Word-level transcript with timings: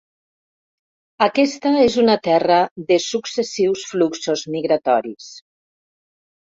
Aquesta 1.25 1.73
és 1.83 1.99
una 2.05 2.17
terra 2.29 2.57
de 2.89 2.99
successius 3.11 3.87
fluxos 3.93 4.49
migratoris. 4.59 5.33